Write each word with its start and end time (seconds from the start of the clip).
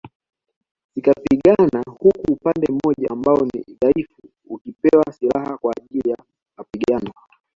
Zikapigane 0.95 1.83
huku 1.87 2.13
upande 2.33 2.67
mmoja 2.71 3.09
ambao 3.11 3.37
ni 3.53 3.75
dhaifu 3.81 4.21
ukipewa 4.45 5.13
silaha 5.13 5.57
kwa 5.57 5.73
ajili 5.77 6.09
ya 6.09 6.17
mapigano 6.57 7.11